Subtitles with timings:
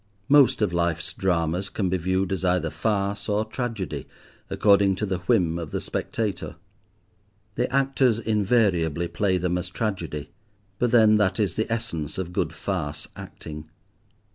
[0.29, 4.07] Most of life's dramas can be viewed as either farce or tragedy
[4.49, 6.55] according to the whim of the spectator.
[7.53, 10.31] The actors invariably play them as tragedy;
[10.79, 13.69] but then that is the essence of good farce acting.